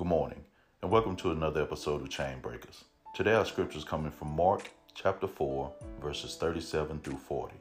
[0.00, 0.42] Good morning,
[0.80, 2.84] and welcome to another episode of Chain Breakers.
[3.14, 7.54] Today, our scripture is coming from Mark chapter 4, verses 37 through 40.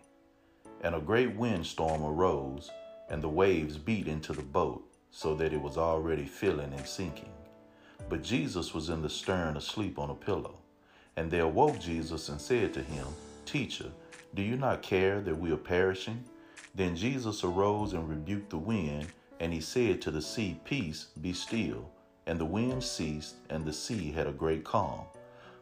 [0.79, 2.71] And a great windstorm arose,
[3.09, 4.81] and the waves beat into the boat,
[5.11, 7.33] so that it was already filling and sinking.
[8.07, 10.59] But Jesus was in the stern asleep on a pillow.
[11.17, 13.05] And they awoke Jesus and said to him,
[13.45, 13.91] Teacher,
[14.33, 16.23] do you not care that we are perishing?
[16.73, 19.07] Then Jesus arose and rebuked the wind,
[19.41, 21.91] and he said to the sea, Peace, be still.
[22.29, 25.05] And the wind ceased, and the sea had a great calm.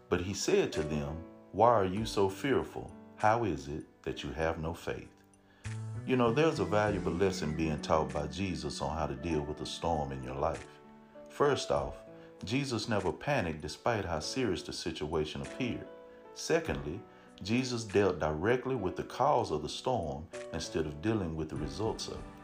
[0.09, 1.15] But he said to them,
[1.53, 2.91] Why are you so fearful?
[3.15, 5.07] How is it that you have no faith?
[6.05, 9.61] You know, there's a valuable lesson being taught by Jesus on how to deal with
[9.61, 10.67] a storm in your life.
[11.29, 11.93] First off,
[12.43, 15.87] Jesus never panicked despite how serious the situation appeared.
[16.33, 16.99] Secondly,
[17.43, 22.09] Jesus dealt directly with the cause of the storm instead of dealing with the results
[22.09, 22.36] of it.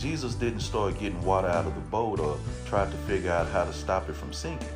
[0.00, 3.66] Jesus didn't start getting water out of the boat or tried to figure out how
[3.66, 4.66] to stop it from sinking,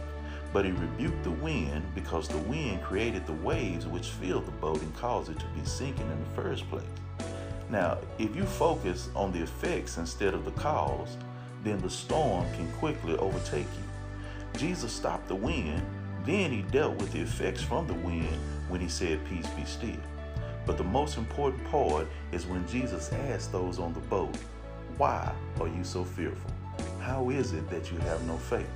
[0.53, 4.83] but he rebuked the wind because the wind created the waves which filled the boat
[4.83, 6.85] and caused it to be sinking in the first place.
[7.71, 11.17] Now, if you focus on the effects instead of the cause,
[11.63, 14.61] then the storm can quickly overtake you.
[14.61, 15.83] Jesus stopped the wind,
[16.27, 18.39] then he dealt with the effects from the wind
[18.69, 19.97] when he said, Peace be still.
[20.67, 24.37] But the most important part is when Jesus asked those on the boat,
[24.97, 26.51] why are you so fearful?
[27.01, 28.71] How is it that you have no faith?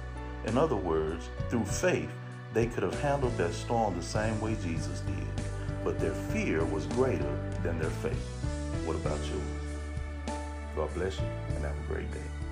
[0.47, 2.11] In other words, through faith,
[2.53, 5.45] they could have handled that storm the same way Jesus did,
[5.85, 8.27] but their fear was greater than their faith.
[8.85, 10.39] What about yours?
[10.75, 12.48] God bless you and have a great day.